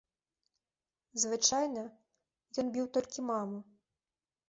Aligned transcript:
Звычайна, 1.25 1.85
ён 2.65 2.75
біў 2.75 2.85
толькі 2.99 3.19
маму. 3.33 3.65